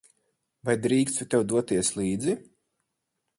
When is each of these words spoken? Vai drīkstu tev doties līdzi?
Vai 0.69 0.75
drīkstu 0.85 1.27
tev 1.33 1.43
doties 1.51 1.93
līdzi? 1.99 2.35